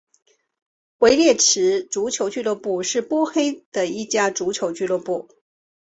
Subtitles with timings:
[0.97, 5.29] 维列兹足球俱乐部是波黑的一家足球俱乐部。